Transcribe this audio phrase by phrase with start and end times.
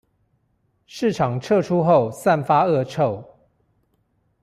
[0.87, 3.23] 市場撤出後散發惡臭